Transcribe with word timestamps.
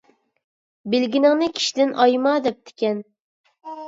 بىلگىنىڭنى 0.93 1.49
كىشىدىن 1.57 1.93
ئايىما 2.05 2.31
دەپتىكەن. 2.47 3.05